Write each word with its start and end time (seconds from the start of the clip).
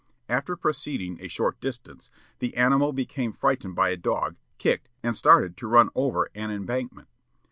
After 0.27 0.55
proceeding 0.55 1.21
a 1.21 1.27
short 1.27 1.59
distance, 1.61 2.09
the 2.39 2.57
animal 2.57 2.91
became 2.91 3.33
frightened 3.33 3.75
by 3.75 3.89
a 3.89 3.95
dog, 3.97 4.35
kicked, 4.57 4.89
and 5.03 5.15
started 5.15 5.55
to 5.57 5.67
run 5.67 5.89
over 5.93 6.31
an 6.33 6.49
embankment. 6.49 7.07